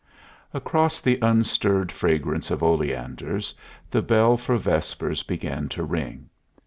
Across 0.51 1.01
the 1.01 1.19
unstirred 1.21 1.91
fragrance 1.91 2.49
of 2.49 2.63
oleanders 2.63 3.53
the 3.87 4.01
bell 4.01 4.35
for 4.35 4.57
vespers 4.57 5.21
began 5.21 5.69
to 5.69 5.83
ring. 5.83 6.27